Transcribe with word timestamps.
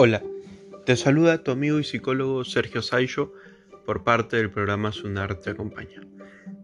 Hola, 0.00 0.22
te 0.86 0.94
saluda 0.94 1.42
tu 1.42 1.50
amigo 1.50 1.80
y 1.80 1.82
psicólogo 1.82 2.44
Sergio 2.44 2.82
Saillo 2.82 3.32
por 3.84 4.04
parte 4.04 4.36
del 4.36 4.48
programa 4.48 4.92
Sunar 4.92 5.40
te 5.40 5.50
acompaña. 5.50 6.02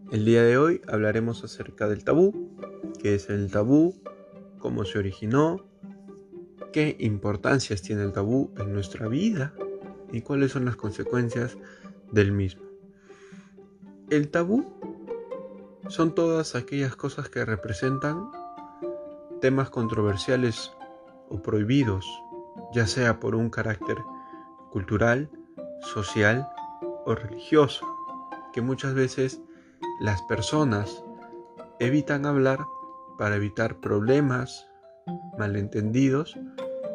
El 0.09 0.23
día 0.23 0.41
de 0.41 0.57
hoy 0.57 0.79
hablaremos 0.87 1.43
acerca 1.43 1.89
del 1.89 2.05
tabú, 2.05 2.55
qué 3.03 3.15
es 3.15 3.29
el 3.29 3.51
tabú, 3.51 4.01
cómo 4.57 4.85
se 4.85 4.99
originó, 4.99 5.67
qué 6.71 6.95
importancias 6.97 7.81
tiene 7.81 8.03
el 8.03 8.13
tabú 8.13 8.53
en 8.57 8.71
nuestra 8.71 9.09
vida 9.09 9.53
y 10.13 10.21
cuáles 10.21 10.53
son 10.53 10.63
las 10.63 10.77
consecuencias 10.77 11.57
del 12.13 12.31
mismo. 12.31 12.63
El 14.09 14.29
tabú 14.29 14.79
son 15.89 16.15
todas 16.15 16.55
aquellas 16.55 16.95
cosas 16.95 17.27
que 17.27 17.43
representan 17.43 18.31
temas 19.41 19.69
controversiales 19.69 20.71
o 21.27 21.41
prohibidos 21.41 22.05
ya 22.73 22.87
sea 22.87 23.19
por 23.19 23.35
un 23.35 23.49
carácter 23.49 23.97
cultural, 24.71 25.29
social 25.81 26.47
o 27.05 27.15
religioso, 27.15 27.85
que 28.53 28.61
muchas 28.61 28.93
veces 28.93 29.41
las 29.99 30.21
personas 30.23 31.03
evitan 31.79 32.25
hablar 32.25 32.59
para 33.17 33.35
evitar 33.35 33.77
problemas, 33.77 34.67
malentendidos 35.37 36.37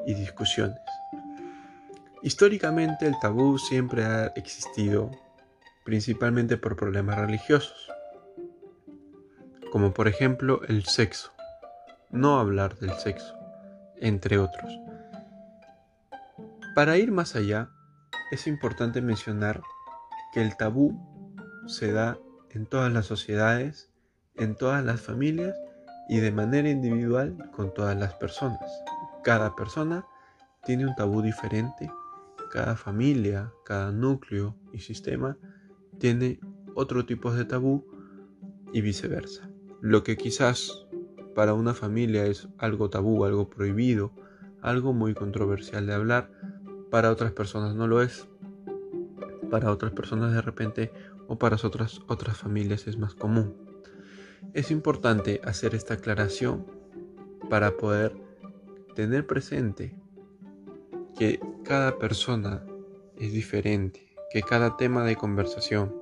y 0.06 0.14
discusiones. 0.14 0.78
Históricamente 2.22 3.06
el 3.06 3.18
tabú 3.18 3.58
siempre 3.58 4.04
ha 4.04 4.26
existido, 4.36 5.10
principalmente 5.84 6.58
por 6.58 6.76
problemas 6.76 7.18
religiosos, 7.18 7.90
como 9.72 9.94
por 9.94 10.08
ejemplo 10.08 10.60
el 10.68 10.84
sexo, 10.84 11.32
no 12.10 12.38
hablar 12.38 12.78
del 12.78 12.92
sexo, 12.94 13.34
entre 13.96 14.38
otros. 14.38 14.70
Para 16.80 16.96
ir 16.96 17.12
más 17.12 17.36
allá, 17.36 17.68
es 18.30 18.46
importante 18.46 19.02
mencionar 19.02 19.60
que 20.32 20.40
el 20.40 20.56
tabú 20.56 20.98
se 21.66 21.92
da 21.92 22.16
en 22.52 22.64
todas 22.64 22.90
las 22.90 23.04
sociedades, 23.04 23.90
en 24.36 24.56
todas 24.56 24.82
las 24.82 25.02
familias 25.02 25.54
y 26.08 26.20
de 26.20 26.32
manera 26.32 26.70
individual 26.70 27.36
con 27.54 27.74
todas 27.74 27.98
las 27.98 28.14
personas. 28.14 28.64
Cada 29.22 29.54
persona 29.56 30.06
tiene 30.64 30.86
un 30.86 30.94
tabú 30.94 31.20
diferente, 31.20 31.92
cada 32.50 32.76
familia, 32.76 33.52
cada 33.66 33.92
núcleo 33.92 34.56
y 34.72 34.78
sistema 34.78 35.36
tiene 35.98 36.40
otro 36.74 37.04
tipo 37.04 37.30
de 37.30 37.44
tabú 37.44 37.84
y 38.72 38.80
viceversa. 38.80 39.50
Lo 39.82 40.02
que 40.02 40.16
quizás 40.16 40.86
para 41.34 41.52
una 41.52 41.74
familia 41.74 42.24
es 42.24 42.48
algo 42.56 42.88
tabú, 42.88 43.26
algo 43.26 43.50
prohibido, 43.50 44.14
algo 44.62 44.94
muy 44.94 45.12
controversial 45.12 45.86
de 45.86 45.92
hablar, 45.92 46.30
para 46.90 47.10
otras 47.10 47.32
personas 47.32 47.74
no 47.74 47.86
lo 47.86 48.02
es. 48.02 48.26
Para 49.50 49.70
otras 49.70 49.92
personas 49.92 50.32
de 50.32 50.42
repente 50.42 50.92
o 51.28 51.38
para 51.38 51.56
otras, 51.56 52.00
otras 52.08 52.36
familias 52.36 52.86
es 52.86 52.98
más 52.98 53.14
común. 53.14 53.56
Es 54.52 54.70
importante 54.70 55.40
hacer 55.44 55.74
esta 55.74 55.94
aclaración 55.94 56.66
para 57.48 57.76
poder 57.76 58.16
tener 58.94 59.26
presente 59.26 59.94
que 61.16 61.40
cada 61.64 61.98
persona 61.98 62.64
es 63.16 63.32
diferente, 63.32 64.14
que 64.30 64.42
cada 64.42 64.76
tema 64.76 65.04
de 65.04 65.16
conversación 65.16 65.94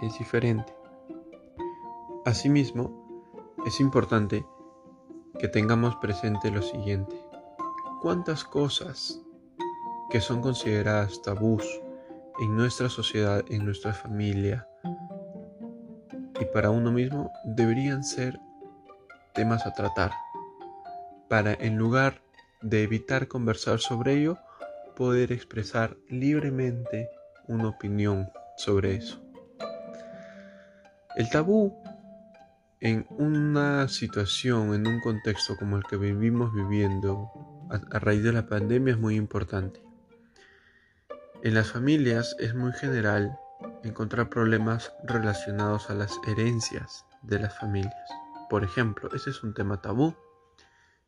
es 0.00 0.18
diferente. 0.18 0.72
Asimismo, 2.24 3.26
es 3.66 3.80
importante 3.80 4.46
que 5.38 5.48
tengamos 5.48 5.96
presente 5.96 6.50
lo 6.50 6.62
siguiente. 6.62 7.16
¿Cuántas 8.00 8.44
cosas 8.44 9.22
que 10.10 10.20
son 10.20 10.40
consideradas 10.40 11.20
tabús 11.22 11.64
en 12.40 12.56
nuestra 12.56 12.88
sociedad, 12.88 13.44
en 13.48 13.64
nuestra 13.64 13.92
familia 13.92 14.66
y 16.40 16.44
para 16.46 16.70
uno 16.70 16.92
mismo 16.92 17.32
deberían 17.44 18.04
ser 18.04 18.38
temas 19.34 19.66
a 19.66 19.72
tratar 19.72 20.12
para 21.28 21.52
en 21.52 21.76
lugar 21.76 22.22
de 22.62 22.82
evitar 22.82 23.28
conversar 23.28 23.80
sobre 23.80 24.14
ello 24.14 24.38
poder 24.96 25.32
expresar 25.32 25.96
libremente 26.08 27.08
una 27.46 27.68
opinión 27.68 28.30
sobre 28.56 28.96
eso. 28.96 29.22
El 31.16 31.30
tabú 31.30 31.80
en 32.80 33.06
una 33.10 33.88
situación, 33.88 34.74
en 34.74 34.86
un 34.86 35.00
contexto 35.00 35.56
como 35.56 35.76
el 35.76 35.84
que 35.84 35.96
vivimos 35.96 36.52
viviendo 36.52 37.30
a, 37.70 37.98
raíz 37.98 38.22
de 38.22 38.32
la 38.32 38.46
pandemia 38.46 38.94
es 38.94 39.00
muy 39.00 39.16
importante. 39.16 39.87
En 41.40 41.54
las 41.54 41.70
familias 41.70 42.34
es 42.40 42.52
muy 42.56 42.72
general 42.72 43.38
encontrar 43.84 44.28
problemas 44.28 44.92
relacionados 45.04 45.88
a 45.88 45.94
las 45.94 46.18
herencias 46.26 47.06
de 47.22 47.38
las 47.38 47.56
familias. 47.56 48.10
Por 48.50 48.64
ejemplo, 48.64 49.08
ese 49.14 49.30
es 49.30 49.44
un 49.44 49.54
tema 49.54 49.80
tabú. 49.80 50.16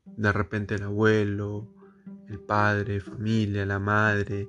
De 0.05 0.31
repente 0.31 0.77
el 0.77 0.85
abuelo, 0.85 1.67
el 2.29 2.39
padre, 2.39 3.01
familia, 3.01 3.67
la 3.67 3.81
madre, 3.81 4.49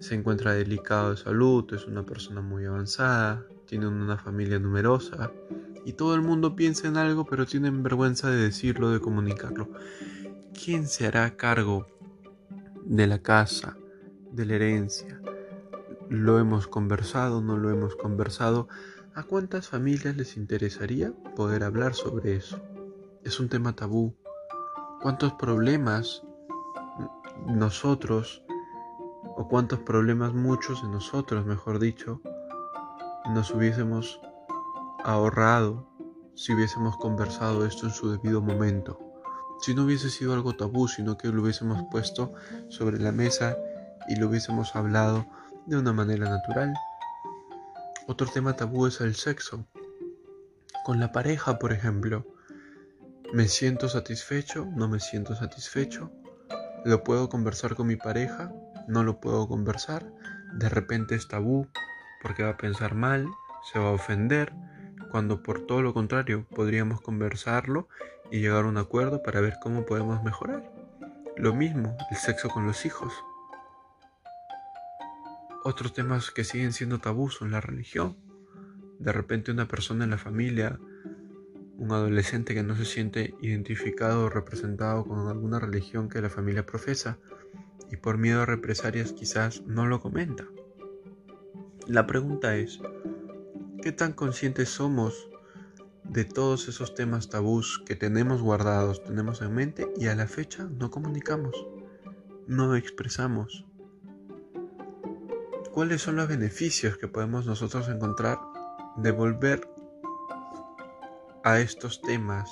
se 0.00 0.16
encuentra 0.16 0.54
delicado 0.54 1.12
de 1.12 1.18
salud, 1.18 1.72
es 1.72 1.86
una 1.86 2.04
persona 2.04 2.40
muy 2.40 2.64
avanzada, 2.64 3.46
tiene 3.66 3.86
una 3.86 4.18
familia 4.18 4.58
numerosa 4.58 5.30
y 5.84 5.92
todo 5.92 6.16
el 6.16 6.22
mundo 6.22 6.56
piensa 6.56 6.88
en 6.88 6.96
algo 6.96 7.24
pero 7.24 7.46
tienen 7.46 7.84
vergüenza 7.84 8.28
de 8.28 8.42
decirlo, 8.42 8.90
de 8.90 8.98
comunicarlo. 8.98 9.68
¿Quién 10.52 10.88
se 10.88 11.06
hará 11.06 11.36
cargo 11.36 11.86
de 12.84 13.06
la 13.06 13.20
casa? 13.20 13.76
De 14.34 14.46
la 14.46 14.54
herencia. 14.54 15.20
¿Lo 16.08 16.38
hemos 16.38 16.66
conversado? 16.66 17.40
¿No 17.40 17.56
lo 17.56 17.70
hemos 17.70 17.94
conversado? 17.96 18.68
¿A 19.14 19.22
cuántas 19.22 19.68
familias 19.68 20.16
les 20.16 20.36
interesaría 20.36 21.12
poder 21.36 21.62
hablar 21.62 21.94
sobre 21.94 22.36
eso? 22.36 22.60
Es 23.22 23.38
un 23.38 23.48
tema 23.48 23.76
tabú. 23.76 24.16
¿Cuántos 25.00 25.34
problemas 25.34 26.22
nosotros, 27.46 28.44
o 29.36 29.48
cuántos 29.48 29.80
problemas 29.80 30.34
muchos 30.34 30.82
de 30.82 30.88
nosotros, 30.88 31.46
mejor 31.46 31.78
dicho, 31.78 32.20
nos 33.32 33.50
hubiésemos 33.52 34.20
ahorrado 35.04 35.86
si 36.34 36.54
hubiésemos 36.54 36.96
conversado 36.96 37.64
esto 37.64 37.86
en 37.86 37.92
su 37.92 38.10
debido 38.10 38.42
momento? 38.42 38.98
Si 39.60 39.74
no 39.74 39.84
hubiese 39.84 40.10
sido 40.10 40.34
algo 40.34 40.56
tabú, 40.56 40.88
sino 40.88 41.16
que 41.16 41.28
lo 41.28 41.42
hubiésemos 41.42 41.84
puesto 41.90 42.32
sobre 42.68 42.98
la 42.98 43.12
mesa 43.12 43.56
y 44.08 44.16
lo 44.16 44.28
hubiésemos 44.28 44.74
hablado 44.76 45.26
de 45.66 45.76
una 45.76 45.92
manera 45.92 46.28
natural. 46.28 46.74
Otro 48.06 48.26
tema 48.26 48.54
tabú 48.54 48.86
es 48.86 49.00
el 49.00 49.14
sexo. 49.14 49.66
Con 50.84 51.00
la 51.00 51.12
pareja, 51.12 51.58
por 51.58 51.72
ejemplo. 51.72 52.26
¿Me 53.32 53.48
siento 53.48 53.88
satisfecho? 53.88 54.66
¿No 54.76 54.88
me 54.88 55.00
siento 55.00 55.34
satisfecho? 55.34 56.12
¿Lo 56.84 57.02
puedo 57.02 57.28
conversar 57.28 57.74
con 57.74 57.86
mi 57.86 57.96
pareja? 57.96 58.52
¿No 58.86 59.02
lo 59.02 59.20
puedo 59.20 59.48
conversar? 59.48 60.12
De 60.58 60.68
repente 60.68 61.14
es 61.14 61.26
tabú 61.26 61.66
porque 62.22 62.42
va 62.42 62.50
a 62.50 62.56
pensar 62.56 62.94
mal, 62.94 63.26
se 63.72 63.78
va 63.78 63.88
a 63.88 63.92
ofender, 63.92 64.52
cuando 65.10 65.42
por 65.42 65.66
todo 65.66 65.82
lo 65.82 65.94
contrario 65.94 66.46
podríamos 66.54 67.00
conversarlo 67.00 67.88
y 68.30 68.40
llegar 68.40 68.64
a 68.64 68.68
un 68.68 68.76
acuerdo 68.76 69.22
para 69.22 69.40
ver 69.40 69.58
cómo 69.62 69.84
podemos 69.84 70.22
mejorar. 70.22 70.70
Lo 71.36 71.54
mismo, 71.54 71.96
el 72.10 72.16
sexo 72.16 72.48
con 72.48 72.66
los 72.66 72.84
hijos. 72.86 73.12
Otros 75.66 75.94
temas 75.94 76.30
que 76.30 76.44
siguen 76.44 76.74
siendo 76.74 76.98
tabú 76.98 77.30
son 77.30 77.50
la 77.50 77.62
religión. 77.62 78.18
De 78.98 79.12
repente 79.12 79.50
una 79.50 79.66
persona 79.66 80.04
en 80.04 80.10
la 80.10 80.18
familia, 80.18 80.78
un 81.78 81.90
adolescente 81.90 82.52
que 82.52 82.62
no 82.62 82.76
se 82.76 82.84
siente 82.84 83.34
identificado 83.40 84.26
o 84.26 84.28
representado 84.28 85.06
con 85.06 85.26
alguna 85.26 85.58
religión 85.58 86.10
que 86.10 86.20
la 86.20 86.28
familia 86.28 86.66
profesa 86.66 87.16
y 87.90 87.96
por 87.96 88.18
miedo 88.18 88.42
a 88.42 88.46
represalias 88.46 89.14
quizás 89.14 89.62
no 89.62 89.86
lo 89.86 90.00
comenta. 90.00 90.44
La 91.86 92.06
pregunta 92.06 92.56
es, 92.56 92.80
¿qué 93.80 93.90
tan 93.90 94.12
conscientes 94.12 94.68
somos 94.68 95.30
de 96.02 96.26
todos 96.26 96.68
esos 96.68 96.94
temas 96.94 97.30
tabús 97.30 97.82
que 97.86 97.96
tenemos 97.96 98.42
guardados, 98.42 99.02
tenemos 99.02 99.40
en 99.40 99.54
mente 99.54 99.88
y 99.96 100.08
a 100.08 100.14
la 100.14 100.26
fecha 100.26 100.64
no 100.78 100.90
comunicamos, 100.90 101.56
no 102.46 102.76
expresamos? 102.76 103.64
¿Cuáles 105.74 106.02
son 106.02 106.14
los 106.14 106.28
beneficios 106.28 106.98
que 106.98 107.08
podemos 107.08 107.46
nosotros 107.46 107.88
encontrar 107.88 108.38
de 108.94 109.10
volver 109.10 109.68
a 111.42 111.58
estos 111.58 112.00
temas 112.00 112.48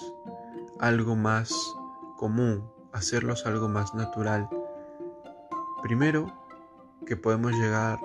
algo 0.81 1.15
más 1.15 1.55
común, 2.17 2.69
hacerlos 2.93 3.47
algo 3.47 3.69
más 3.69 3.95
natural? 3.95 4.49
Primero, 5.85 6.37
que 7.07 7.17
podemos 7.17 7.53
llegar 7.53 8.01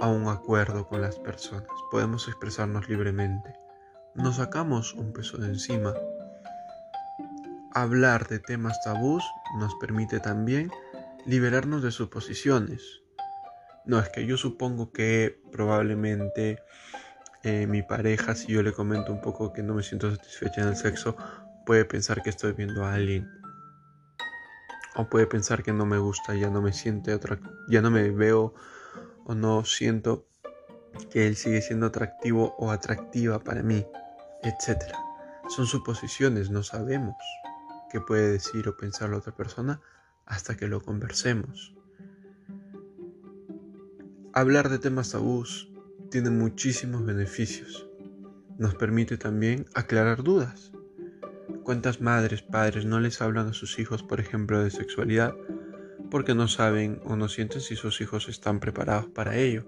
a 0.00 0.08
un 0.08 0.28
acuerdo 0.28 0.88
con 0.88 1.02
las 1.02 1.18
personas, 1.18 1.68
podemos 1.90 2.26
expresarnos 2.26 2.88
libremente, 2.88 3.52
nos 4.14 4.36
sacamos 4.36 4.94
un 4.94 5.12
peso 5.12 5.36
de 5.36 5.48
encima. 5.48 5.92
Hablar 7.74 8.28
de 8.28 8.38
temas 8.38 8.80
tabús 8.82 9.22
nos 9.58 9.74
permite 9.74 10.20
también 10.20 10.70
liberarnos 11.26 11.82
de 11.82 11.90
suposiciones. 11.90 13.03
No, 13.86 13.98
es 13.98 14.08
que 14.08 14.24
yo 14.26 14.36
supongo 14.36 14.92
que 14.92 15.40
probablemente 15.52 16.58
eh, 17.42 17.66
mi 17.66 17.82
pareja, 17.82 18.34
si 18.34 18.52
yo 18.52 18.62
le 18.62 18.72
comento 18.72 19.12
un 19.12 19.20
poco 19.20 19.52
que 19.52 19.62
no 19.62 19.74
me 19.74 19.82
siento 19.82 20.10
satisfecha 20.10 20.62
en 20.62 20.68
el 20.68 20.76
sexo, 20.76 21.16
puede 21.66 21.84
pensar 21.84 22.22
que 22.22 22.30
estoy 22.30 22.52
viendo 22.52 22.84
a 22.84 22.94
alguien. 22.94 23.30
O 24.96 25.08
puede 25.10 25.26
pensar 25.26 25.62
que 25.62 25.72
no 25.72 25.84
me 25.84 25.98
gusta, 25.98 26.34
ya 26.34 26.48
no 26.48 26.62
me 26.62 26.72
siente 26.72 27.12
otra, 27.12 27.38
ya 27.68 27.82
no 27.82 27.90
me 27.90 28.10
veo 28.10 28.54
o 29.26 29.34
no 29.34 29.64
siento 29.64 30.26
que 31.10 31.26
él 31.26 31.36
sigue 31.36 31.60
siendo 31.60 31.86
atractivo 31.86 32.54
o 32.58 32.70
atractiva 32.70 33.40
para 33.40 33.62
mí, 33.62 33.84
etc. 34.42 34.94
Son 35.48 35.66
suposiciones, 35.66 36.48
no 36.48 36.62
sabemos 36.62 37.16
qué 37.90 38.00
puede 38.00 38.32
decir 38.32 38.66
o 38.68 38.76
pensar 38.76 39.10
la 39.10 39.18
otra 39.18 39.34
persona 39.34 39.80
hasta 40.24 40.56
que 40.56 40.68
lo 40.68 40.80
conversemos. 40.80 41.74
Hablar 44.36 44.68
de 44.68 44.80
temas 44.80 45.12
tabús 45.12 45.70
tiene 46.10 46.28
muchísimos 46.28 47.06
beneficios. 47.06 47.86
Nos 48.58 48.74
permite 48.74 49.16
también 49.16 49.66
aclarar 49.74 50.24
dudas. 50.24 50.72
¿Cuántas 51.62 52.00
madres, 52.00 52.42
padres 52.42 52.84
no 52.84 52.98
les 52.98 53.22
hablan 53.22 53.46
a 53.46 53.52
sus 53.52 53.78
hijos, 53.78 54.02
por 54.02 54.18
ejemplo, 54.18 54.60
de 54.60 54.72
sexualidad 54.72 55.36
porque 56.10 56.34
no 56.34 56.48
saben 56.48 57.00
o 57.04 57.14
no 57.14 57.28
sienten 57.28 57.60
si 57.60 57.76
sus 57.76 58.00
hijos 58.00 58.28
están 58.28 58.58
preparados 58.58 59.06
para 59.06 59.36
ello? 59.36 59.66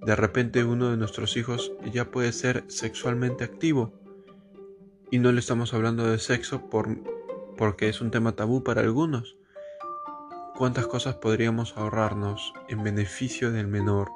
De 0.00 0.14
repente 0.14 0.62
uno 0.62 0.92
de 0.92 0.96
nuestros 0.96 1.36
hijos 1.36 1.72
ya 1.92 2.12
puede 2.12 2.30
ser 2.30 2.62
sexualmente 2.68 3.42
activo 3.42 3.92
y 5.10 5.18
no 5.18 5.32
le 5.32 5.40
estamos 5.40 5.74
hablando 5.74 6.06
de 6.08 6.20
sexo 6.20 6.70
por, 6.70 6.88
porque 7.56 7.88
es 7.88 8.00
un 8.00 8.12
tema 8.12 8.36
tabú 8.36 8.62
para 8.62 8.82
algunos. 8.82 9.36
¿Cuántas 10.56 10.86
cosas 10.86 11.16
podríamos 11.16 11.76
ahorrarnos 11.76 12.54
en 12.68 12.82
beneficio 12.82 13.52
del 13.52 13.66
menor 13.66 14.10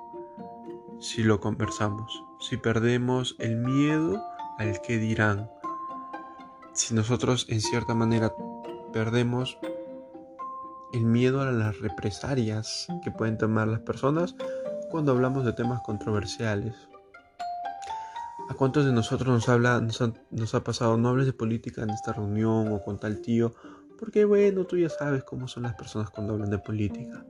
si 0.98 1.22
lo 1.22 1.38
conversamos? 1.38 2.24
Si 2.38 2.56
perdemos 2.56 3.36
el 3.38 3.56
miedo 3.56 4.22
al 4.56 4.80
que 4.80 4.96
dirán. 4.96 5.50
Si 6.72 6.94
nosotros 6.94 7.44
en 7.50 7.60
cierta 7.60 7.92
manera 7.92 8.32
perdemos 8.90 9.58
el 10.94 11.04
miedo 11.04 11.42
a 11.42 11.52
las 11.52 11.78
represalias 11.78 12.86
que 13.04 13.10
pueden 13.10 13.36
tomar 13.36 13.68
las 13.68 13.80
personas 13.80 14.34
cuando 14.90 15.12
hablamos 15.12 15.44
de 15.44 15.52
temas 15.52 15.82
controversiales. 15.82 16.74
¿A 18.48 18.54
cuántos 18.54 18.86
de 18.86 18.92
nosotros 18.92 19.28
nos, 19.28 19.48
ha, 19.50 19.58
nos 20.30 20.54
ha 20.54 20.64
pasado, 20.64 20.96
no 20.96 21.10
hables 21.10 21.26
de 21.26 21.34
política 21.34 21.82
en 21.82 21.90
esta 21.90 22.14
reunión 22.14 22.72
o 22.72 22.82
con 22.82 22.98
tal 22.98 23.20
tío? 23.20 23.52
Porque 24.00 24.24
bueno, 24.24 24.64
tú 24.64 24.78
ya 24.78 24.88
sabes 24.88 25.24
cómo 25.24 25.46
son 25.46 25.64
las 25.64 25.74
personas 25.74 26.08
cuando 26.08 26.32
hablan 26.32 26.48
de 26.48 26.58
política. 26.58 27.22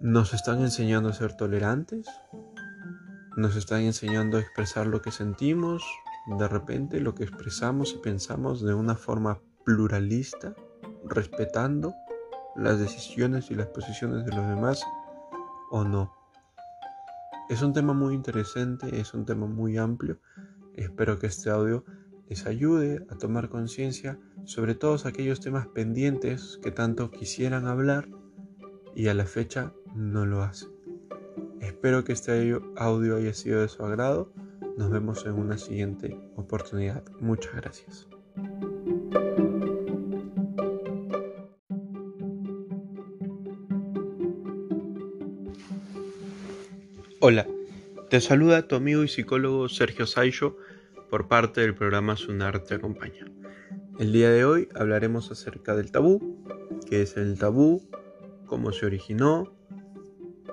Nos 0.00 0.32
están 0.32 0.60
enseñando 0.60 1.08
a 1.08 1.12
ser 1.12 1.36
tolerantes, 1.36 2.06
nos 3.36 3.56
están 3.56 3.80
enseñando 3.80 4.36
a 4.36 4.40
expresar 4.40 4.86
lo 4.86 5.02
que 5.02 5.10
sentimos, 5.10 5.82
de 6.38 6.46
repente 6.46 7.00
lo 7.00 7.16
que 7.16 7.24
expresamos 7.24 7.94
y 7.94 7.98
pensamos 7.98 8.64
de 8.64 8.74
una 8.74 8.94
forma 8.94 9.40
pluralista, 9.64 10.54
respetando 11.04 11.94
las 12.54 12.78
decisiones 12.78 13.50
y 13.50 13.56
las 13.56 13.66
posiciones 13.66 14.24
de 14.24 14.32
los 14.36 14.46
demás 14.46 14.84
o 15.72 15.82
no. 15.82 16.14
Es 17.48 17.62
un 17.62 17.72
tema 17.72 17.92
muy 17.92 18.14
interesante, 18.14 19.00
es 19.00 19.14
un 19.14 19.24
tema 19.24 19.46
muy 19.46 19.78
amplio. 19.78 20.20
Espero 20.74 21.18
que 21.18 21.26
este 21.26 21.50
audio 21.50 21.84
les 22.28 22.46
ayude 22.46 23.06
a 23.08 23.16
tomar 23.16 23.48
conciencia 23.48 24.18
sobre 24.44 24.74
todos 24.74 25.06
aquellos 25.06 25.40
temas 25.40 25.66
pendientes 25.66 26.58
que 26.62 26.70
tanto 26.70 27.10
quisieran 27.10 27.66
hablar 27.66 28.08
y 28.94 29.08
a 29.08 29.14
la 29.14 29.24
fecha 29.24 29.72
no 29.94 30.26
lo 30.26 30.42
hacen. 30.42 30.68
Espero 31.60 32.04
que 32.04 32.12
este 32.12 32.56
audio 32.76 33.16
haya 33.16 33.32
sido 33.32 33.60
de 33.60 33.68
su 33.68 33.84
agrado. 33.84 34.32
Nos 34.76 34.90
vemos 34.90 35.24
en 35.26 35.32
una 35.32 35.58
siguiente 35.58 36.18
oportunidad. 36.36 37.02
Muchas 37.20 37.54
gracias. 37.54 38.08
Hola, 47.20 47.46
te 48.10 48.20
saluda 48.20 48.68
tu 48.68 48.76
amigo 48.76 49.02
y 49.02 49.08
psicólogo 49.08 49.68
Sergio 49.68 50.06
Saillo 50.06 50.56
por 51.10 51.28
parte 51.28 51.60
del 51.60 51.74
programa 51.74 52.16
Sunar 52.16 52.60
te 52.60 52.74
acompaña. 52.74 53.26
El 53.98 54.12
día 54.12 54.30
de 54.30 54.44
hoy 54.44 54.68
hablaremos 54.74 55.30
acerca 55.30 55.74
del 55.74 55.90
tabú, 55.90 56.44
qué 56.88 57.02
es 57.02 57.16
el 57.16 57.38
tabú, 57.38 57.88
cómo 58.46 58.72
se 58.72 58.86
originó, 58.86 59.52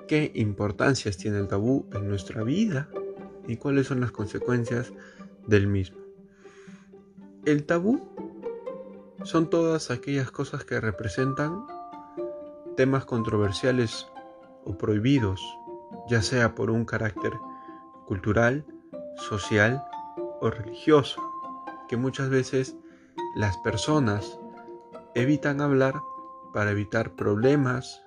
qué 0.08 0.32
importancias 0.34 1.16
tiene 1.16 1.38
el 1.38 1.48
tabú 1.48 1.88
en 1.92 2.08
nuestra 2.08 2.42
vida 2.42 2.88
y 3.46 3.56
cuáles 3.56 3.86
son 3.86 4.00
las 4.00 4.12
consecuencias 4.12 4.92
del 5.46 5.66
mismo. 5.66 5.98
El 7.44 7.64
tabú 7.64 8.08
son 9.24 9.50
todas 9.50 9.90
aquellas 9.90 10.30
cosas 10.30 10.64
que 10.64 10.80
representan 10.80 11.66
temas 12.76 13.04
controversiales 13.04 14.06
o 14.64 14.76
prohibidos 14.76 15.40
ya 16.08 16.22
sea 16.22 16.54
por 16.54 16.70
un 16.70 16.84
carácter 16.84 17.32
cultural, 18.06 18.64
social 19.16 19.84
o 20.40 20.50
religioso, 20.50 21.22
que 21.88 21.96
muchas 21.96 22.28
veces 22.28 22.76
las 23.36 23.56
personas 23.58 24.38
evitan 25.14 25.60
hablar 25.60 25.94
para 26.52 26.70
evitar 26.70 27.12
problemas, 27.16 28.02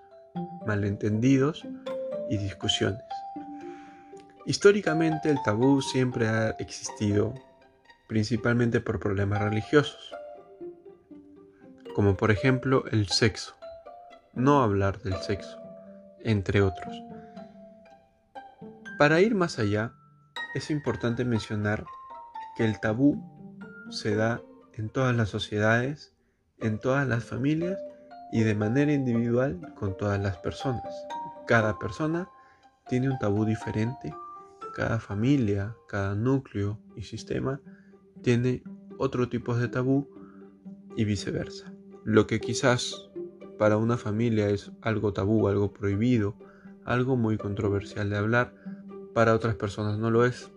malentendidos 0.66 1.66
y 2.30 2.38
discusiones. 2.38 3.02
Históricamente 4.46 5.30
el 5.30 5.42
tabú 5.44 5.82
siempre 5.82 6.28
ha 6.28 6.50
existido, 6.60 7.34
principalmente 8.08 8.80
por 8.82 9.00
problemas 9.00 9.42
religiosos, 9.42 10.16
como 11.94 12.16
por 12.16 12.32
ejemplo 12.32 12.86
el 12.92 13.10
sexo, 13.10 13.56
no 14.34 14.64
hablar 14.64 15.02
del 15.02 15.18
sexo, 15.18 15.60
entre 16.24 16.62
otros. 16.62 16.96
Para 18.98 19.22
ir 19.22 19.36
más 19.36 19.60
allá, 19.60 19.94
es 20.56 20.72
importante 20.72 21.26
mencionar 21.26 21.86
que 22.60 22.66
el 22.66 22.82
tabú 22.82 23.24
se 23.90 24.18
da 24.18 24.42
en 24.74 24.90
todas 24.90 25.16
las 25.16 25.30
sociedades, 25.30 26.14
en 26.58 26.78
todas 26.78 27.08
las 27.08 27.24
familias 27.24 27.80
y 28.34 28.42
de 28.42 28.54
manera 28.54 28.92
individual 28.92 29.74
con 29.76 29.96
todas 29.96 30.20
las 30.20 30.36
personas. 30.40 30.84
Cada 31.48 31.80
persona 31.80 32.28
tiene 32.90 33.10
un 33.10 33.18
tabú 33.18 33.46
diferente, 33.46 34.14
cada 34.76 35.00
familia, 35.00 35.74
cada 35.88 36.16
núcleo 36.16 36.78
y 36.98 37.04
sistema 37.04 37.62
tiene 38.24 38.62
otro 38.98 39.30
tipo 39.30 39.56
de 39.56 39.70
tabú 39.70 40.10
y 40.98 41.06
viceversa. 41.06 41.72
Lo 42.04 42.28
que 42.28 42.42
quizás 42.42 43.10
para 43.58 43.78
una 43.78 43.96
familia 43.96 44.50
es 44.50 44.74
algo 44.82 45.14
tabú, 45.14 45.48
algo 45.48 45.72
prohibido, 45.72 46.36
algo 46.84 47.16
muy 47.16 47.38
controversial 47.38 48.10
de 48.10 48.18
hablar, 48.18 48.54
para 49.14 49.34
otras 49.34 49.56
personas 49.56 49.98
no 49.98 50.12
lo 50.12 50.26
es. 50.26 50.52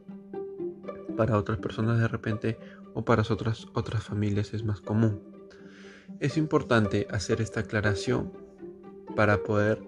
Para 1.17 1.37
otras 1.37 1.59
personas 1.59 1.99
de 1.99 2.09
repente 2.09 2.59
o 2.95 3.05
para 3.05 3.23
otras, 3.23 3.67
otras 3.75 4.05
familias 4.05 4.55
es 4.55 4.65
más 4.65 4.81
común. 4.81 5.21
Es 6.21 6.37
importante 6.37 7.07
hacer 7.11 7.41
esta 7.41 7.61
aclaración 7.61 8.33
para 9.15 9.43
poder 9.43 9.83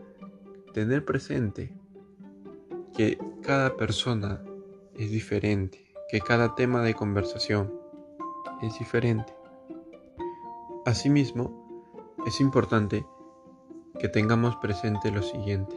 tener 0.72 1.04
presente 1.04 1.72
que 2.94 3.18
cada 3.42 3.76
persona 3.76 4.42
es 4.96 5.10
diferente, 5.10 5.92
que 6.08 6.20
cada 6.20 6.54
tema 6.54 6.82
de 6.82 6.94
conversación 6.94 7.72
es 8.62 8.78
diferente. 8.78 9.34
Asimismo, 10.86 11.64
es 12.26 12.40
importante 12.40 13.06
que 13.98 14.08
tengamos 14.08 14.56
presente 14.56 15.10
lo 15.10 15.22
siguiente. 15.22 15.76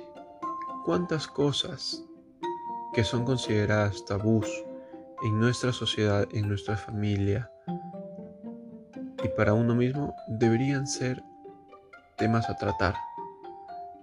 ¿Cuántas 0.86 1.28
cosas 1.28 2.06
que 2.94 3.04
son 3.04 3.26
consideradas 3.26 4.06
tabús 4.06 4.48
en 5.24 5.40
nuestra 5.40 5.74
sociedad, 5.74 6.28
en 6.32 6.48
nuestra 6.48 6.78
familia 6.78 7.52
y 9.24 9.28
para 9.30 9.54
uno 9.54 9.76
mismo 9.76 10.16
deberían 10.28 10.88
ser 10.88 11.24
temas 12.18 12.50
a 12.50 12.56
tratar 12.56 12.96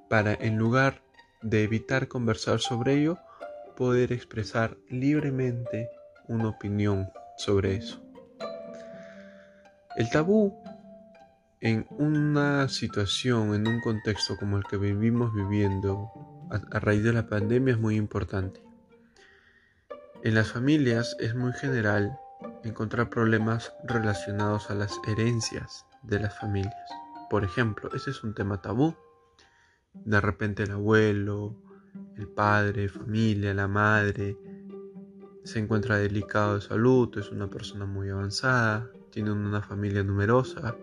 para 0.08 0.34
en 0.34 0.56
lugar 0.56 1.02
de 1.42 1.62
evitar 1.62 2.08
conversar 2.08 2.60
sobre 2.60 2.94
ello 2.94 3.18
poder 3.76 4.12
expresar 4.12 4.76
libremente 4.88 5.90
una 6.28 6.48
opinión 6.48 7.10
sobre 7.36 7.76
eso. 7.76 8.00
El 9.96 10.10
tabú 10.10 10.54
en 11.60 11.86
una 11.90 12.68
situación, 12.68 13.54
en 13.54 13.66
un 13.66 13.80
contexto 13.80 14.36
como 14.36 14.56
el 14.56 14.64
que 14.64 14.76
vivimos 14.76 15.32
viviendo 15.34 16.10
a, 16.50 16.78
raíz 16.78 17.02
de 17.02 17.12
la 17.12 17.26
pandemia 17.26 17.74
es 17.74 17.80
muy 17.80 17.96
importante. 17.96 18.63
En 20.24 20.34
las 20.34 20.52
familias 20.52 21.18
es 21.20 21.34
muy 21.34 21.52
general 21.52 22.18
encontrar 22.62 23.10
problemas 23.10 23.74
relacionados 23.84 24.70
a 24.70 24.74
las 24.74 24.98
herencias 25.06 25.84
de 26.02 26.18
las 26.18 26.38
familias. 26.38 26.90
Por 27.28 27.44
ejemplo, 27.44 27.90
ese 27.94 28.08
es 28.08 28.24
un 28.24 28.32
tema 28.32 28.62
tabú. 28.62 28.94
De 29.92 30.18
repente 30.22 30.62
el 30.62 30.70
abuelo, 30.70 31.54
el 32.16 32.26
padre, 32.26 32.88
familia, 32.88 33.52
la 33.52 33.68
madre, 33.68 34.38
se 35.44 35.58
encuentra 35.58 35.98
delicado 35.98 36.54
de 36.54 36.62
salud, 36.62 37.18
es 37.18 37.30
una 37.30 37.50
persona 37.50 37.84
muy 37.84 38.08
avanzada, 38.08 38.90
tiene 39.10 39.30
una 39.30 39.60
familia 39.60 40.02
numerosa 40.04 40.74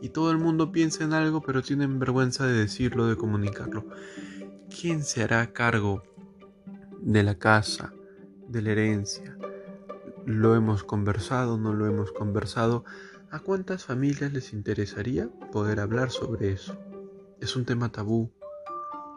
y 0.00 0.08
todo 0.08 0.30
el 0.30 0.38
mundo 0.38 0.72
piensa 0.72 1.04
en 1.04 1.12
algo 1.12 1.42
pero 1.42 1.60
tienen 1.60 1.98
vergüenza 1.98 2.46
de 2.46 2.54
decirlo, 2.54 3.08
de 3.08 3.16
comunicarlo. 3.16 3.84
¿Quién 4.70 5.04
se 5.04 5.22
hará 5.22 5.52
cargo 5.52 6.02
de 7.02 7.22
la 7.22 7.34
casa, 7.34 7.92
de 8.48 8.62
la 8.62 8.70
herencia? 8.72 9.36
¿Lo 10.24 10.54
hemos 10.54 10.84
conversado? 10.84 11.58
¿No 11.58 11.72
lo 11.72 11.86
hemos 11.86 12.12
conversado? 12.12 12.84
¿A 13.30 13.40
cuántas 13.40 13.84
familias 13.84 14.32
les 14.32 14.52
interesaría 14.52 15.28
poder 15.52 15.80
hablar 15.80 16.10
sobre 16.10 16.52
eso? 16.52 16.76
Es 17.40 17.56
un 17.56 17.64
tema 17.64 17.90
tabú. 17.90 18.32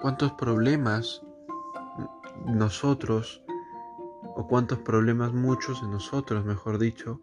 ¿Cuántos 0.01 0.33
problemas 0.33 1.21
nosotros 2.45 3.43
o 4.35 4.47
cuántos 4.47 4.79
problemas 4.79 5.33
muchos 5.33 5.81
de 5.81 5.87
nosotros, 5.87 6.45
mejor 6.45 6.77
dicho, 6.79 7.19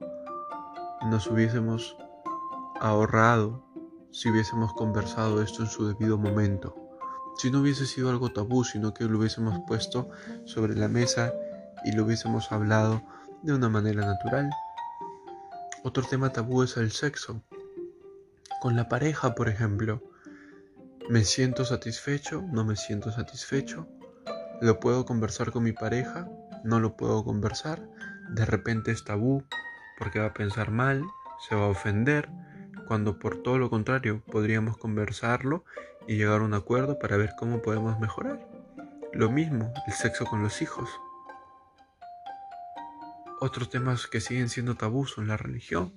nos 1.11 1.27
hubiésemos 1.29 1.97
ahorrado 2.81 3.65
si 4.11 4.31
hubiésemos 4.31 4.73
conversado 4.73 5.43
esto 5.43 5.63
en 5.63 5.69
su 5.69 5.87
debido 5.87 6.19
momento. 6.19 6.75
Si 7.37 7.51
no 7.51 7.61
hubiese 7.61 7.87
sido 7.87 8.09
algo 8.11 8.31
tabú, 8.31 8.65
sino 8.65 8.95
que 8.95 9.05
lo 9.05 9.19
hubiésemos 9.19 9.61
puesto 9.67 10.09
sobre 10.45 10.75
la 10.75 10.89
mesa 10.89 11.33
y 11.87 11.93
lo 11.93 12.05
hubiésemos 12.05 12.53
hablado 12.53 13.03
de 13.43 13.55
una 13.55 13.71
manera 13.71 14.05
natural. 14.05 14.51
Otro 15.83 16.03
tema 16.03 16.33
tabú 16.33 16.63
es 16.63 16.77
el 16.77 16.93
sexo. 16.93 17.43
Con 18.61 18.77
la 18.77 18.89
pareja, 18.89 19.35
por 19.35 19.49
ejemplo. 19.49 20.03
¿Me 21.09 21.25
siento 21.25 21.65
satisfecho? 21.65 22.43
¿No 22.53 22.65
me 22.65 22.77
siento 22.77 23.13
satisfecho? 23.13 23.87
¿Lo 24.61 24.81
puedo 24.81 25.07
conversar 25.07 25.53
con 25.53 25.63
mi 25.63 25.73
pareja? 25.73 26.29
no 26.67 26.81
lo 26.81 26.97
puedo 26.97 27.25
conversar, 27.25 27.81
de 28.31 28.45
repente 28.45 28.91
es 28.91 29.05
tabú 29.05 29.45
porque 29.99 30.19
va 30.19 30.27
a 30.27 30.35
pensar 30.35 30.71
mal, 30.71 31.05
se 31.49 31.55
va 31.55 31.67
a 31.67 31.69
ofender, 31.69 32.29
cuando 32.89 33.19
por 33.19 33.43
todo 33.43 33.59
lo 33.59 33.71
contrario 33.71 34.23
podríamos 34.31 34.77
conversarlo 34.77 35.65
y 36.07 36.17
llegar 36.17 36.41
a 36.41 36.45
un 36.45 36.55
acuerdo 36.55 36.99
para 36.99 37.17
ver 37.17 37.35
cómo 37.39 37.63
podemos 37.63 37.99
mejorar. 38.01 38.47
Lo 39.13 39.31
mismo, 39.31 39.73
el 39.87 39.93
sexo 39.93 40.27
con 40.27 40.43
los 40.43 40.61
hijos. 40.61 40.91
Otros 43.47 43.71
temas 43.71 44.09
que 44.09 44.21
siguen 44.21 44.49
siendo 44.49 44.75
tabú 44.75 45.07
son 45.07 45.29
la 45.29 45.37
religión. 45.37 45.93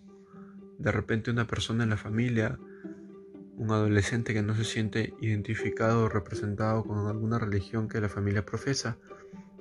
De 0.78 0.92
repente 0.92 1.32
una 1.32 1.48
persona 1.48 1.84
en 1.84 1.90
la 1.90 1.98
familia, 1.98 2.60
un 3.58 3.72
adolescente 3.72 4.36
que 4.36 4.44
no 4.44 4.54
se 4.54 4.64
siente 4.64 5.16
identificado 5.20 6.04
o 6.04 6.10
representado 6.10 6.84
con 6.84 7.08
alguna 7.08 7.40
religión 7.40 7.88
que 7.88 8.02
la 8.02 8.08
familia 8.08 8.46
profesa, 8.46 9.00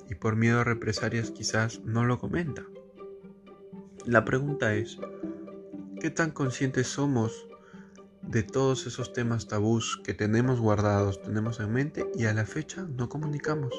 y 0.06 0.16
por 0.16 0.36
miedo 0.36 0.60
a 0.60 0.64
represalias 0.64 1.30
quizás 1.30 1.80
no 1.80 2.04
lo 2.04 2.18
comenta. 2.18 2.62
La 4.04 4.26
pregunta 4.26 4.74
es, 4.74 4.98
¿qué 5.98 6.10
tan 6.10 6.30
conscientes 6.32 6.88
somos 6.88 7.48
de 8.20 8.42
todos 8.42 8.86
esos 8.86 9.14
temas 9.14 9.48
tabús 9.48 9.98
que 10.04 10.12
tenemos 10.12 10.60
guardados, 10.60 11.22
tenemos 11.22 11.58
en 11.58 11.72
mente 11.72 12.06
y 12.14 12.26
a 12.26 12.34
la 12.34 12.44
fecha 12.44 12.82
no 12.82 13.08
comunicamos, 13.08 13.72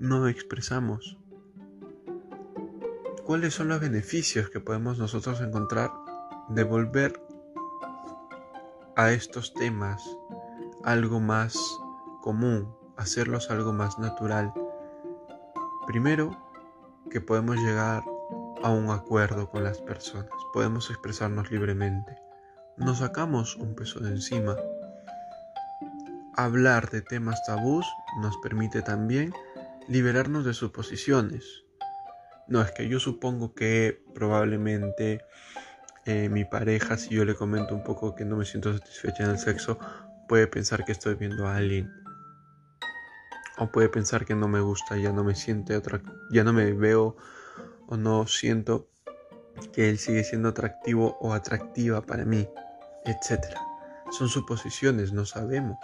no 0.00 0.26
expresamos? 0.26 1.21
¿Cuáles 3.24 3.54
son 3.54 3.68
los 3.68 3.80
beneficios 3.80 4.50
que 4.50 4.58
podemos 4.58 4.98
nosotros 4.98 5.40
encontrar 5.40 5.92
de 6.48 6.64
volver 6.64 7.22
a 8.96 9.12
estos 9.12 9.54
temas 9.54 10.02
algo 10.82 11.20
más 11.20 11.56
común, 12.20 12.74
hacerlos 12.96 13.50
algo 13.50 13.72
más 13.72 13.98
natural? 14.00 14.52
Primero, 15.86 16.36
que 17.10 17.20
podemos 17.20 17.56
llegar 17.56 18.02
a 18.62 18.70
un 18.70 18.90
acuerdo 18.90 19.48
con 19.50 19.62
las 19.62 19.80
personas, 19.80 20.30
podemos 20.52 20.90
expresarnos 20.90 21.50
libremente, 21.52 22.16
nos 22.76 22.98
sacamos 22.98 23.54
un 23.56 23.76
peso 23.76 24.00
de 24.00 24.10
encima. 24.10 24.56
Hablar 26.34 26.90
de 26.90 27.02
temas 27.02 27.44
tabús 27.46 27.86
nos 28.20 28.36
permite 28.38 28.82
también 28.82 29.32
liberarnos 29.86 30.44
de 30.44 30.54
suposiciones. 30.54 31.64
No, 32.52 32.60
es 32.60 32.70
que 32.70 32.86
yo 32.86 33.00
supongo 33.00 33.54
que 33.54 34.04
probablemente 34.14 35.24
eh, 36.04 36.28
mi 36.28 36.44
pareja, 36.44 36.98
si 36.98 37.14
yo 37.14 37.24
le 37.24 37.34
comento 37.34 37.74
un 37.74 37.82
poco 37.82 38.14
que 38.14 38.26
no 38.26 38.36
me 38.36 38.44
siento 38.44 38.74
satisfecha 38.74 39.24
en 39.24 39.30
el 39.30 39.38
sexo, 39.38 39.78
puede 40.28 40.46
pensar 40.48 40.84
que 40.84 40.92
estoy 40.92 41.14
viendo 41.14 41.46
a 41.46 41.56
alguien 41.56 41.90
o 43.56 43.72
puede 43.72 43.88
pensar 43.88 44.26
que 44.26 44.34
no 44.34 44.48
me 44.48 44.60
gusta, 44.60 44.98
ya 44.98 45.14
no 45.14 45.24
me 45.24 45.34
siente 45.34 45.80
ya 46.30 46.44
no 46.44 46.52
me 46.52 46.74
veo 46.74 47.16
o 47.86 47.96
no 47.96 48.26
siento 48.26 48.90
que 49.72 49.88
él 49.88 49.96
sigue 49.96 50.22
siendo 50.22 50.50
atractivo 50.50 51.16
o 51.22 51.32
atractiva 51.32 52.02
para 52.02 52.26
mí, 52.26 52.46
etc. 53.06 53.46
Son 54.10 54.28
suposiciones, 54.28 55.14
no 55.14 55.24
sabemos 55.24 55.78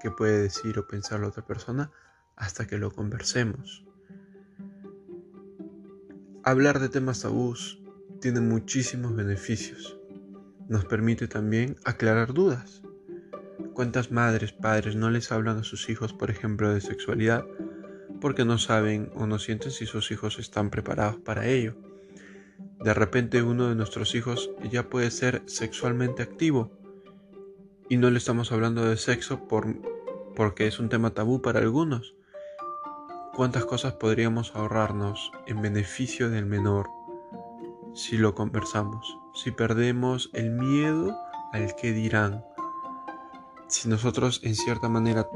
qué 0.00 0.10
puede 0.10 0.40
decir 0.40 0.78
o 0.78 0.86
pensar 0.86 1.20
la 1.20 1.28
otra 1.28 1.44
persona 1.44 1.90
hasta 2.36 2.66
que 2.66 2.78
lo 2.78 2.90
conversemos. 2.90 3.84
Hablar 6.50 6.80
de 6.80 6.88
temas 6.88 7.22
tabús 7.22 7.80
tiene 8.20 8.40
muchísimos 8.40 9.14
beneficios. 9.14 9.96
Nos 10.68 10.84
permite 10.84 11.28
también 11.28 11.76
aclarar 11.84 12.34
dudas. 12.34 12.82
¿Cuántas 13.72 14.10
madres, 14.10 14.50
padres 14.50 14.96
no 14.96 15.10
les 15.10 15.30
hablan 15.30 15.58
a 15.58 15.62
sus 15.62 15.88
hijos, 15.88 16.12
por 16.12 16.28
ejemplo, 16.28 16.74
de 16.74 16.80
sexualidad 16.80 17.46
porque 18.20 18.44
no 18.44 18.58
saben 18.58 19.12
o 19.14 19.28
no 19.28 19.38
sienten 19.38 19.70
si 19.70 19.86
sus 19.86 20.10
hijos 20.10 20.40
están 20.40 20.70
preparados 20.70 21.18
para 21.18 21.46
ello? 21.46 21.76
De 22.80 22.94
repente 22.94 23.42
uno 23.42 23.68
de 23.68 23.76
nuestros 23.76 24.16
hijos 24.16 24.50
ya 24.72 24.90
puede 24.90 25.12
ser 25.12 25.44
sexualmente 25.46 26.24
activo 26.24 26.72
y 27.88 27.96
no 27.96 28.10
le 28.10 28.18
estamos 28.18 28.50
hablando 28.50 28.84
de 28.84 28.96
sexo 28.96 29.46
por, 29.46 29.68
porque 30.34 30.66
es 30.66 30.80
un 30.80 30.88
tema 30.88 31.14
tabú 31.14 31.42
para 31.42 31.60
algunos. 31.60 32.16
¿Cuántas 33.34 33.64
cosas 33.64 33.94
podríamos 33.94 34.54
ahorrarnos 34.54 35.30
en 35.46 35.62
beneficio 35.62 36.30
del 36.30 36.46
menor 36.46 36.90
si 37.94 38.18
lo 38.18 38.34
conversamos? 38.34 39.18
Si 39.34 39.50
perdemos 39.52 40.30
el 40.34 40.50
miedo 40.50 41.16
al 41.52 41.74
que 41.76 41.92
dirán 41.92 42.44
si 43.68 43.88
nosotros 43.88 44.40
en 44.42 44.56
cierta 44.56 44.88
manera 44.88 45.28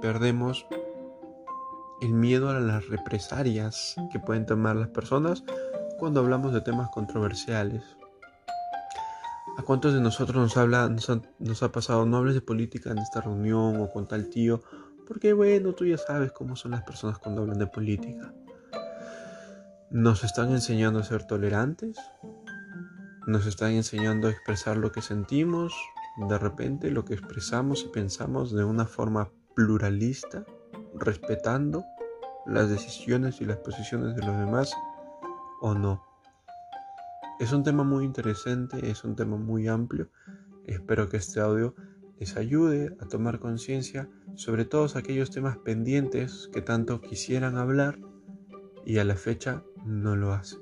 perdemos 0.00 0.66
el 2.00 2.14
miedo 2.14 2.48
a 2.48 2.58
las 2.58 2.88
represalias 2.88 3.94
que 4.10 4.18
pueden 4.18 4.46
tomar 4.46 4.76
las 4.76 4.88
personas 4.88 5.44
cuando 5.98 6.20
hablamos 6.20 6.54
de 6.54 6.62
temas 6.62 6.88
controversiales. 6.90 7.82
¿A 9.58 9.62
cuántos 9.62 9.92
de 9.92 10.00
nosotros 10.00 10.36
nos, 10.36 10.56
habla, 10.56 10.88
nos 11.38 11.62
ha, 11.62 11.72
pasado 11.72 12.06
no 12.06 12.16
hables 12.16 12.34
de 12.34 12.40
política 12.40 12.90
en 12.90 12.98
esta 12.98 13.20
reunión 13.20 13.80
o 13.80 13.90
con 13.90 14.08
tal 14.08 14.28
tío? 14.28 14.62
Porque 15.06 15.32
bueno, 15.32 15.74
tú 15.74 15.84
ya 15.84 15.98
sabes 15.98 16.32
cómo 16.32 16.56
son 16.56 16.72
las 16.72 16.82
personas 16.82 17.18
cuando 17.18 17.42
hablan 17.42 17.58
de 17.58 17.66
política. 17.66 18.32
Nos 19.90 20.24
están 20.24 20.50
enseñando 20.50 21.00
a 21.00 21.04
ser 21.04 21.26
tolerantes, 21.26 21.98
nos 23.26 23.46
están 23.46 23.72
enseñando 23.72 24.28
a 24.28 24.30
expresar 24.30 24.76
lo 24.76 24.92
que 24.92 25.02
sentimos, 25.02 25.74
de 26.28 26.38
repente 26.38 26.90
lo 26.90 27.04
que 27.04 27.14
expresamos 27.14 27.84
y 27.84 27.88
pensamos 27.88 28.52
de 28.52 28.64
una 28.64 28.86
forma 28.86 29.30
pluralista, 29.54 30.44
respetando 30.94 31.84
las 32.46 32.68
decisiones 32.68 33.40
y 33.40 33.44
las 33.44 33.58
posiciones 33.58 34.16
de 34.16 34.26
los 34.26 34.36
demás 34.38 34.74
o 35.60 35.74
no. 35.74 36.04
Es 37.40 37.52
un 37.52 37.62
tema 37.62 37.84
muy 37.84 38.04
interesante, 38.04 38.90
es 38.90 39.04
un 39.04 39.16
tema 39.16 39.36
muy 39.36 39.68
amplio. 39.68 40.08
Espero 40.66 41.08
que 41.08 41.16
este 41.16 41.40
audio 41.40 41.74
les 42.24 42.38
ayude 42.38 42.96
a 43.00 43.06
tomar 43.06 43.38
conciencia 43.38 44.08
sobre 44.34 44.64
todos 44.64 44.96
aquellos 44.96 45.30
temas 45.30 45.58
pendientes 45.58 46.48
que 46.54 46.62
tanto 46.62 47.02
quisieran 47.02 47.58
hablar 47.58 47.98
y 48.86 48.96
a 48.96 49.04
la 49.04 49.14
fecha 49.14 49.62
no 49.84 50.16
lo 50.16 50.32
hacen. 50.32 50.60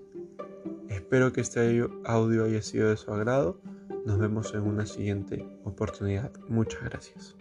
Espero 0.89 1.33
que 1.33 1.41
este 1.41 1.89
audio 2.05 2.45
haya 2.47 2.63
sido 2.63 2.91
de 2.91 2.97
su 2.97 3.13
agrado 3.13 3.61
nos 4.05 4.19
vemos 4.19 4.53
en 4.55 4.63
una 4.63 4.87
siguiente 4.87 5.47
oportunidad. 5.63 6.33
Muchas 6.49 6.83
gracias. 6.83 7.37